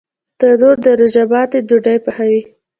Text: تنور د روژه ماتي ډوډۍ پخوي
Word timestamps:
تنور 0.39 0.75
د 0.85 0.87
روژه 0.99 1.23
ماتي 1.31 1.59
ډوډۍ 1.67 1.97
پخوي 2.05 2.41